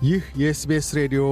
[0.00, 1.22] ይህ የ SBS ሬዲዮ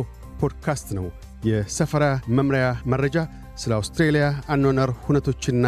[0.41, 1.07] ፖድካስት ነው።
[1.49, 2.05] የሰፈራ
[2.37, 3.17] መምሪያ መረጃ፣
[3.57, 4.25] ስለ አውስትሬልያ
[4.55, 5.67] አኗኗር ሁነቶችና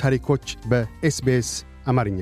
[0.00, 1.50] ታሪኮች በ SBS
[1.86, 2.20] አማርኛ።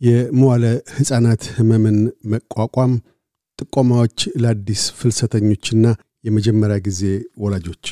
[0.00, 0.64] የመዋለ
[0.96, 1.98] ሕፃናት ህመምን
[2.32, 2.92] መቋቋም
[3.58, 5.86] ጥቆማዎች ለአዲስ ፍልሰተኞችና
[6.24, 7.02] የመጀመሪያ ጊዜ
[7.42, 7.86] ወላጆች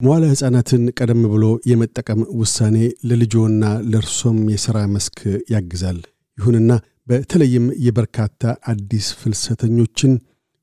[0.00, 2.76] መዋለ ሕፃናትን ቀደም ብሎ የመጠቀም ውሳኔ
[3.08, 5.18] ለልጆና ለእርሶም የሥራ መስክ
[5.52, 5.98] ያግዛል።
[6.38, 6.70] ይሁንና
[7.08, 8.42] በተለይም የበርካታ
[8.72, 10.12] አዲስ ፍልሰተኞችን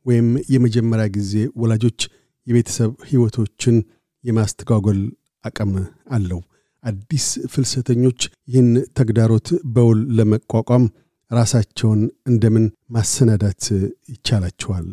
[0.06, 2.00] ወይም የመጀመሪያ ጊዜ ወላጆች
[2.48, 3.76] የቤተሰብ ሕይወቶችን
[4.24, 5.02] የማስተጓጎል
[5.44, 5.74] አቅም
[6.12, 6.40] አለው።
[6.84, 10.86] አዲስ ፍልሰተኞች ይህን ተግዳሮት በውል ለመቋቋም
[11.32, 13.64] ራሳቸውን እንደምን ማሰናዳት
[14.12, 14.88] ይቻላቸዋል?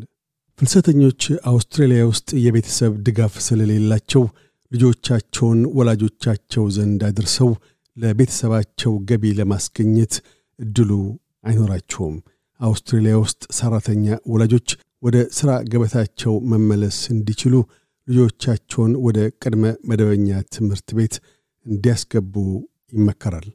[0.60, 4.22] ፍልሰተኞች አውስትራሊያ ውስጥ የቤተሰብ ድጋፍ ስለሌላቸው
[4.72, 7.50] ልጆቻቸውን ወላጆቻቸው ዘንድ አድርሰው
[7.96, 10.14] ለቤተሰባቸው ገቢ ለማስገኘት
[10.58, 10.90] እድሉ
[11.46, 12.16] አይኖራቸውም።
[12.60, 14.68] አውስትራሊያ ውስጥ ሰራተኛ ወላጆች
[15.02, 17.54] ወደ ሥራ ገበታቸው መመለስ እንዲችሉ
[18.08, 21.14] ልጆቻቸውን ወደ ቅድመ መደበኛ ትምህርት ቤት
[21.66, 22.34] እንዲያስገቡ
[22.92, 23.46] ይመከራል።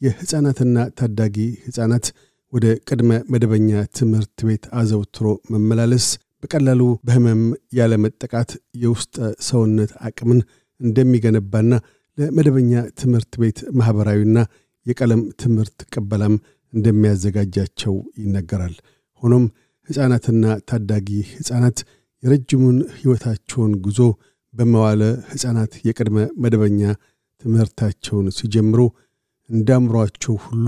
[0.00, 2.06] የሕፃናትና ታዳጊ ሕፃናት
[2.52, 3.68] ወደ ቅድመ መደበኛ
[3.98, 6.06] ትምህርት ቤት አዘውትሮ መመላለስ
[6.42, 7.42] በቀላሉ በህመም
[7.78, 8.50] ያለመጠቃት
[8.82, 9.16] የውስጠ
[9.48, 10.40] ሰውነት አቅምን
[10.80, 11.72] እንደሚገነባና
[12.18, 14.38] ለመደበኛ ትምህርት ቤት ማኅበራዊና
[14.86, 16.34] የቀለም ትምህርት ቅበላም
[16.72, 18.74] እንደሚያዘጋጃቸው ይነገራል።
[19.22, 19.44] ሆኖም
[19.88, 21.78] ሕፃናትና ታዳጊ ሕፃናት
[22.22, 24.00] የረጅሙን ሕይወታቸውን ጉዞ
[24.54, 26.80] በመዋለ ሕፃናት የቅድመ መደበኛ
[27.42, 28.80] ትምህርታቸውን ሲጀምሩ
[29.50, 30.66] እንዳምሯቸው ሁሉ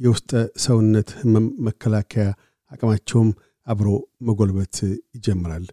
[0.00, 0.30] የውስጠ
[0.64, 2.26] ሰውነት ህመም መከላከያ
[2.70, 3.30] አቅማቸውም
[3.66, 3.88] አብሮ
[4.26, 4.76] መጎልበት
[5.14, 5.66] ይጀምራል።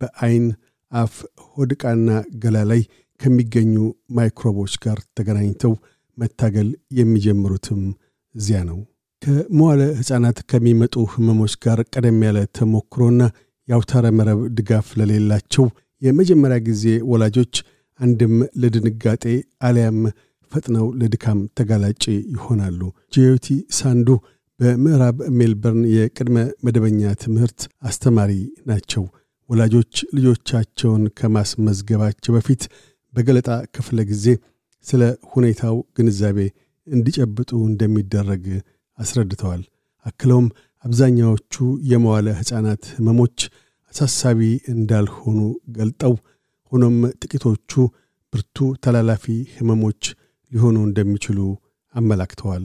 [0.00, 0.46] በአይን፣
[0.92, 1.14] አፍ፣
[1.48, 2.10] ሆድቃና
[2.42, 2.82] ገላ ላይ
[3.20, 3.74] ከሚገኙ
[4.16, 5.72] ማይክሮቦች ጋር ተገናኝተው
[6.18, 7.82] መታገል የሚጀምሩትም
[8.34, 8.78] እዚያ ነው።
[9.22, 13.22] ከመዋለ ሕፃናት ከሚመጡ ህመሞች ጋር ቀደም ያለ ተሞክሮና
[13.68, 15.64] የአውታረ መረብ ድጋፍ ለሌላቸው
[16.02, 17.54] የመጀመሪያ ጊዜ ወላጆች
[18.00, 19.24] አንድም ለድንጋጤ
[19.68, 19.98] አሊያም
[20.52, 22.02] ፈጥነው ለድካም ተጋላጭ
[22.34, 22.80] ይሆናሉ።
[23.14, 23.46] ጂዮቲ
[23.78, 24.08] ሳንዱ
[24.60, 28.32] በምዕራብ ሜልበርን የቅድመ መደበኛ ትምህርት አስተማሪ
[28.70, 29.04] ናቸው።
[29.50, 32.62] ወላጆች ልጆቻቸውን ከማስመዝገባቸው በፊት
[33.14, 34.24] በገለጣ ክፍለ ጊዜ
[34.86, 36.38] ስለ ሁኔታው ግንዛቤ
[36.86, 38.44] እንዲጨብጡ እንደሚደረግ
[38.98, 39.62] አስረድተዋል።
[40.06, 40.46] አክለውም
[40.84, 41.54] አብዛኛዎቹ
[41.90, 43.38] የመዋለ ሕፃናት ህመሞች
[43.92, 44.40] አሳሳቢ
[44.72, 45.38] እንዳልሆኑ
[45.76, 46.14] ገልጠው
[46.72, 47.72] ሆኖም ጥቂቶቹ
[48.32, 49.24] ብርቱ ተላላፊ
[49.56, 50.02] ህመሞች
[50.52, 51.38] ሊሆኑ እንደሚችሉ
[51.94, 52.64] አመላክተዋል።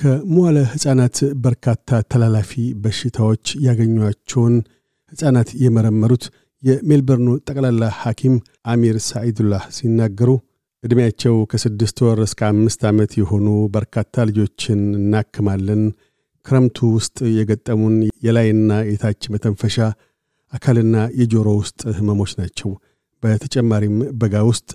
[0.00, 2.52] ከመዋለ ሕፃናት በርካታ ተላላፊ
[2.84, 4.54] በሽታዎች ያገኟቸውን
[5.12, 6.24] ሕፃናት የመረመሩት
[6.62, 8.34] የሜልበርኑ ጠቅላላ ሐኪም
[8.66, 10.30] አሚር ሳኢዱላህ ሲናገሩ
[10.84, 15.82] ዕድሜያቸው ከስድስት ወር እስከ አምስት ዓመት የሆኑ በርካታ ልጆችን እናክማለን።
[16.46, 17.96] ክረምቱ ውስጥ የገጠሙን
[18.26, 19.76] የላይና የታች መተንፈሻ
[20.52, 22.70] አካልና የጆሮ ውስጥ ህመሞች ናቸው።
[23.22, 24.70] በተጨማሪም በጋ ውስጥ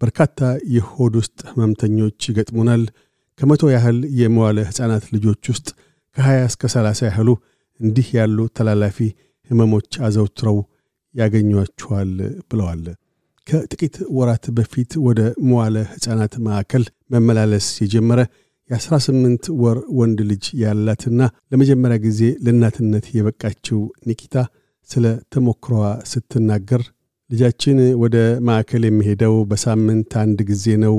[0.00, 0.40] በርካታ
[0.76, 2.84] የሆድ ውስጥ ህመምተኞች ይገጥሙናል።
[3.38, 5.68] ከመቶ ያህል የመዋለ ሕፃናት ልጆች ውስጥ
[6.16, 7.28] ከ20 እስከ 30 ያህሉ
[7.80, 8.98] እንዲህ ያሉ ተላላፊ
[9.50, 10.56] ህመሞች አዘውትረው
[11.14, 12.10] ያገኟቸዋል
[12.48, 12.84] ብለዋል።
[13.48, 18.20] ከጥቂት ወራት በፊት ወደ መዋለ ሕፃናት ማዕከል መመላለስ የጀመረ
[18.70, 21.20] የ18 ወር ወንድ ልጅ ያላትና
[21.52, 23.78] ለመጀመሪያ ጊዜ ለእናትነት የበቃችው
[24.08, 24.34] ኒኪታ
[24.88, 25.04] ስለ
[25.34, 25.78] ተሞክሯ
[26.10, 26.82] ስትናገር
[27.30, 28.16] ልጃችን ወደ
[28.48, 30.96] ማዕከል የሚሄደው በሳምንት አንድ ጊዜ ነው።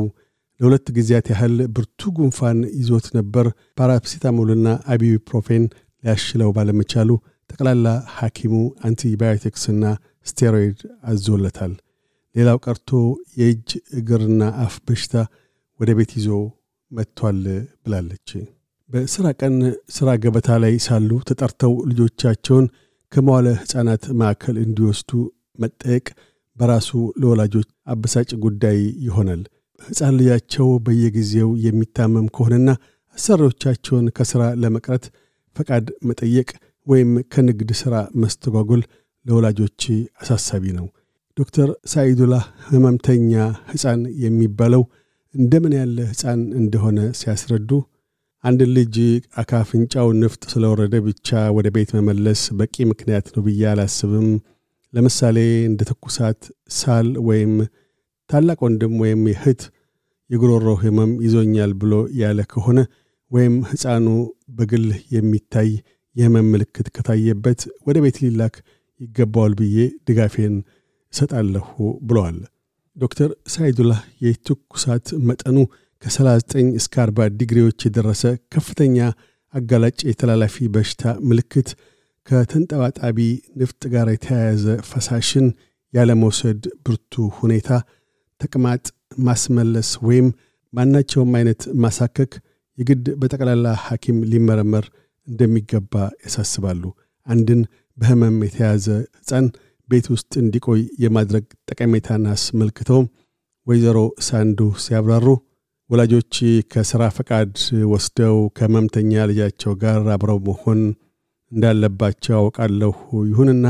[0.59, 3.45] ለሁለት ጊዜያት ያህል ብርቱ ጉንፋን ይዞት ነበር።
[3.79, 5.63] paracetamol ና ibuprofen
[6.03, 7.09] ሊያሽለው ባለመቻሉ
[7.49, 7.87] ጠቅላላ
[8.17, 8.55] ሐኪሙ
[8.87, 9.83] antibiotics ና
[10.27, 10.79] steroid
[11.11, 11.73] አዞለታል።
[12.39, 12.89] ሌላው ቀርቶ
[13.39, 13.69] የእጅ
[13.99, 15.13] እግርና አፍ በሽታ
[15.79, 16.27] ወደ ቤት ይዞ
[16.91, 17.39] መጥቷል
[17.83, 18.29] ብላለች።
[18.89, 19.55] በሥራ ቀን
[19.95, 22.65] ሥራ ገበታ ላይ ሳሉ ተጠርተው ልጆቻቸውን
[23.11, 25.11] ከመዋለ ሕፃናት ማዕከል እንዲወስዱ
[25.59, 26.05] መጠየቅ
[26.57, 26.89] በራሱ
[27.21, 29.41] ለወላጆች አበሳጭ ጉዳይ ይሆናል።
[29.81, 32.69] ሕፃን ልጃቸው በየጊዜው የሚታመም ከሆነና
[33.17, 35.05] አሰሪዎቻቸውን ከሥራ ለመቅረት
[35.55, 36.49] ፈቃድ መጠየቅ
[36.87, 38.83] ወይም ከንግድ ሥራ መስተጓጎል
[39.25, 39.81] ለወላጆች
[40.21, 40.87] አሳሳቢ ነው።
[41.39, 43.31] ዶክተር ሳኢዱላህ ህመምተኛ
[43.69, 44.83] ሕፃን የሚባለው
[45.35, 47.69] እንደምን ያለ ሕፃን እንደሆነ ሲያስረዱ
[48.43, 48.95] አንድ ልጅ
[49.41, 51.27] አካፍንጫው ንፍጥ ስለወረደ ብቻ
[51.57, 54.27] ወደ ቤት መመለስ በቂ ምክንያት ነው ብዬ አላስብም።
[54.93, 55.37] ለምሳሌ
[55.67, 56.39] እንደ ትኩሳት፣
[56.77, 57.53] ሳል ወይም
[58.29, 59.61] ታላቅ ወንድም ወይም እህት
[60.29, 62.79] የጉሮሮ ህመም ይዞኛል ብሎ ያለ ከሆነ
[63.31, 64.07] ወይም ሕፃኑ
[64.57, 65.69] በግል የሚታይ
[66.15, 68.55] የህመም ምልክት ከታየበት ወደ ቤት ሊላክ
[68.99, 69.77] ይገባዋል ብዬ
[70.07, 70.55] ድጋፌን
[71.13, 71.67] እሰጣለሁ
[72.01, 72.39] ብለዋል።
[72.97, 75.57] ዶክተር ሳይዱላህ የትኩሳት መጠኑ
[76.03, 78.23] ከ39 እስከ 40 ዲግሪዎች የደረሰ
[78.53, 78.97] ከፍተኛ
[79.53, 81.69] አጋላጭ የተላላፊ በሽታ ምልክት
[82.27, 83.17] ከተንጠባጣቢ
[83.59, 85.47] ንፍጥ ጋር የተያያዘ ፈሳሽን
[85.93, 87.69] ያለመውሰድ ብርቱ ሁኔታ፣
[88.41, 88.83] ተቅማጥ፣
[89.27, 90.27] ማስመለስ ወይም
[90.73, 92.33] ማናቸውም አይነት ማሳከክ
[92.77, 94.85] የግድ በጠቅላላ ሐኪም ሊመረመር
[95.27, 95.93] እንደሚገባ
[96.25, 96.83] ያሳስባሉ።
[97.27, 97.61] አንድን
[97.97, 98.85] በህመም የተያዘ
[99.19, 99.47] ሕፃን
[99.89, 103.07] ቤት ውስጥ እንዲቆይ የማድረግ ጠቀሜታን አስመልክተውም
[103.67, 103.97] ወይዘሮ
[104.27, 105.27] ሳንዱ ሲያብራሩ
[105.89, 106.35] ወላጆች
[106.71, 107.53] ከሥራ ፈቃድ
[107.91, 110.81] ወስደው ከህመምተኛ ልጃቸው ጋር አብረው መሆን
[111.51, 112.93] እንዳለባቸው አውቃለሁ።
[113.29, 113.67] ይሁንና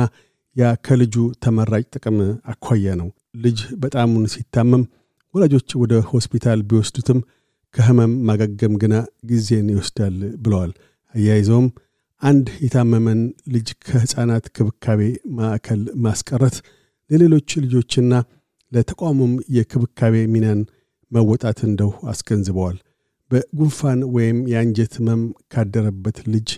[0.55, 2.17] ያ ከልጁ ተመራጭ ጥቅም
[2.51, 3.09] አኳያ ነው።
[3.43, 4.83] ልጅ በጣሙን ሲታመም
[5.33, 7.19] ወላጆች ወደ ሆስፒታል ቢወስዱትም
[7.75, 8.93] ከህመም ማገገም ግና
[9.25, 10.71] ጊዜን ይወስዳል ብለዋል።
[11.13, 11.67] አያይዘውም
[12.21, 13.19] አንድ የታመመን
[13.53, 15.01] ልጅ ከሕፃናት ክብካቤ
[15.37, 16.55] ማዕከል ማስቀረት
[17.09, 18.13] ለሌሎች ልጆችና
[18.71, 20.59] ለተቋሙም የክብካቤ ሚናን
[21.11, 22.77] መወጣት እንደው አስገንዝበዋል።
[23.31, 25.21] በጉንፋን ወይም የአንጀት ህመም
[25.53, 26.49] ካደረበት ልጅ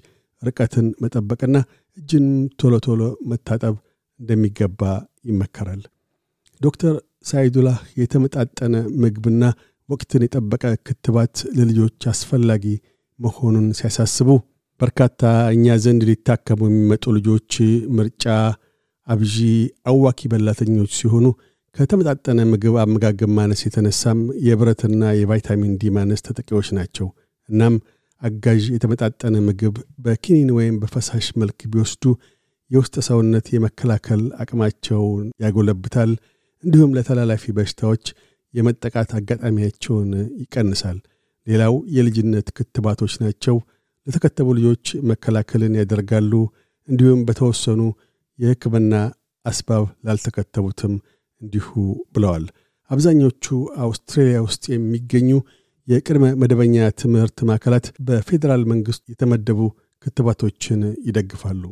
[0.42, 1.56] ርቀትን መጠበቅና
[1.98, 2.28] እጅን
[2.60, 3.76] ቶሎ ቶሎ መታጠብ
[4.20, 4.82] እንደሚገባ
[5.26, 5.82] ይመከራል።
[6.62, 6.94] ዶክተር
[7.26, 9.44] ሳይዱላህ የተመጣጠነ ምግብና
[9.90, 12.66] ወቅትን የጠበቀ ክትባት ለልጆች አስፈላጊ
[13.20, 14.30] መሆኑን ሲያሳስቡ
[14.82, 15.22] በርካታ
[15.56, 17.54] እኛ ዘንድ ሊታከሙ የሚመጡ ልጆች
[17.98, 18.26] ምርጫ
[19.08, 19.36] አብዢ፣
[19.92, 21.26] አዋኪ በላተኞች ሲሆኑ
[21.76, 27.08] ከተመጣጠነ ምግብ አመጋገብ ማነስ የተነሳም የብረትና የቫይታሚን ዲ ማነስ ተጠቂዎች ናቸው።
[27.50, 27.76] እናም
[28.22, 32.04] አጋዥ የተመጣጠነ ምግብ በኪኒን ወይም በፈሳሽ መልክ ቢወስዱ
[32.72, 36.12] የውስጥ ሰውነት የመከላከል አቅማቸውን ያጎለብታል፣
[36.64, 38.06] እንዲሁም ለተላላፊ በሽታዎች
[38.54, 40.10] የመጠቃት አጋጣሚያቸውን
[40.42, 40.98] ይቀንሳል።
[41.48, 43.56] ሌላው የልጅነት ክትባቶች ናቸው።
[44.08, 46.34] ለተከተቡ ልጆች መከላከልን ያደርጋሉ።
[46.88, 47.82] እንዲሁም በተወሰኑ
[48.40, 48.94] የሕክምና
[49.46, 50.94] አስባብ ላልተከተቡትም
[51.42, 51.68] እንዲሁ
[52.16, 52.46] ብለዋል።
[52.90, 53.46] አብዛኞቹ
[53.84, 55.30] አውስትሬልያ ውስጥ የሚገኙ
[55.88, 59.60] የቅድመ መደበኛ ትምህርት ማዕከላት በፌዴራል መንግሥት የተመደቡ
[60.06, 61.64] ክትባቶችን ይደግፋሉ።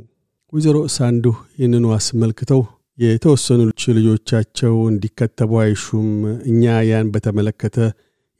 [0.53, 1.25] ወይዘሮ ሳንዱ
[1.57, 2.61] ይህንኑ አስመልክተው
[2.97, 3.59] የተወሰኑ
[3.97, 6.09] ልጆቻቸው እንዲከተቡ አይሹም።
[6.49, 7.77] እኛ ያን በተመለከተ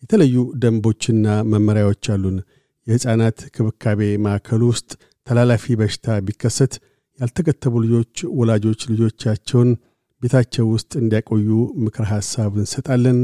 [0.04, 2.38] የተለዩ ደንቦችና መመሪያዎች አሉን።
[2.90, 4.90] የሕፃናት ክብካቤ ማዕከሉ ውስጥ
[5.28, 6.74] ተላላፊ በሽታ ቢከሰት
[7.20, 9.70] ያልተከተቡ ልጆች ወላጆች ልጆቻቸውን
[10.22, 11.50] ቤታቸው ውስጥ እንዲያቆዩ
[11.84, 13.20] ምክር ሐሳብ እንሰጣለን።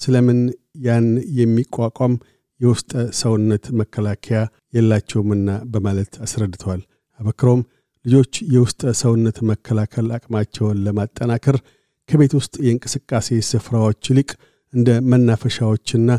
[0.00, 0.40] ስለምን
[0.86, 1.06] ያን
[1.38, 2.14] የሚቋቋም
[2.60, 2.90] የውስጠ
[3.20, 4.38] ሰውነት መከላከያ
[4.76, 6.82] የላቸውምና በማለት አስረድተዋል።
[7.20, 7.60] አበክሮም
[8.04, 11.56] ልጆች የውስጠ ሰውነት መከላከል አቅማቸውን ለማጠናከር
[12.08, 14.30] ከቤት ውስጥ የእንቅስቃሴ ስፍራዎች ይልቅ
[14.72, 16.10] እንደ መናፈሻዎችና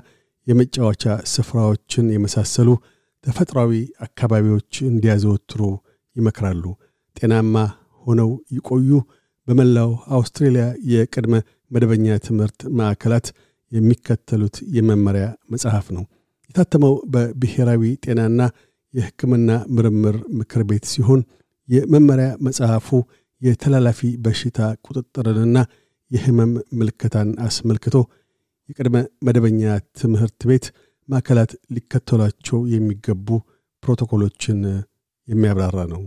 [0.48, 1.04] የመጫወቻ
[1.34, 2.70] ስፍራዎችን የመሳሰሉ
[3.24, 3.72] ተፈጥሯዊ
[4.06, 5.62] አካባቢዎች እንዲያዘወትሩ
[6.16, 6.64] ይመክራሉ።
[7.18, 7.56] ጤናማ
[8.06, 8.90] ሆነው ይቆዩ።
[9.48, 11.36] በመላው አውስትሬልያ የቅድመ
[11.72, 13.28] መደበኛ ትምህርት ማዕከላት
[13.72, 16.04] የሚከተሉት የመመሪያ መጽሐፍ ነው።
[16.50, 18.42] የታተመው በብሔራዊ ጤናና
[18.94, 21.22] የሕክምና ምርምር ምክር ቤት ሲሆን
[21.70, 22.90] የመመሪያ መጽሐፉ
[23.42, 25.58] የተላላፊ በሽታ ቁጥጥርንና
[26.12, 27.96] የህመም ምልክታን አስመልክቶ
[28.69, 28.98] የቅድመ
[29.28, 29.62] መደበኛ
[30.00, 30.66] ትምህርት ቤት
[31.10, 33.28] ማዕከላት ሊከተሏቸው የሚገቡ
[33.84, 34.60] ፕሮቶኮሎችን
[35.28, 36.02] የሚያብራራ ነው።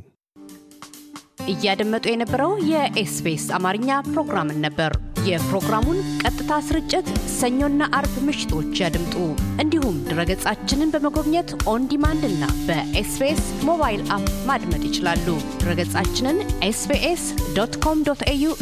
[1.53, 4.93] እያደመጡ የነበረው የ SBS አማርኛ ፕሮግራምን ነበር።
[5.29, 9.15] የፕሮግራሙን ቀጥታ ስርጭት ሰኞና አርብ ምሽቶች ያድምጡ።
[9.63, 15.27] እንዲሁም ድረገጻችንን በመጎብኘት on demand እና በ SBS mobile app ማድመጥ ይችላሉ።
[15.61, 16.39] ድረገጻችንን
[16.69, 17.25] SBS
[17.59, 18.53] dot com dot au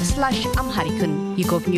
[0.58, 1.76] Amharic ን ይጎብኙ።